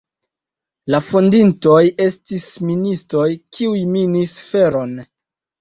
La 0.93 1.01
fondintoj 1.09 1.83
estis 2.07 2.47
ministoj, 2.71 3.29
kiuj 3.59 3.85
minis 3.99 4.37
feron. 4.49 4.99